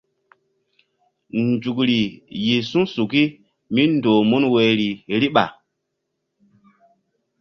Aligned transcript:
Nzukri 1.47 2.01
yih 2.45 2.63
su̧suki 2.69 3.23
míndoh 3.73 4.21
mun 4.29 4.43
woyri 4.51 4.89
riɓa. 5.21 5.45